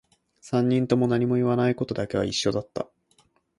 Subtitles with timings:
[0.41, 2.87] 三人とも何も言わないことだけは一緒だった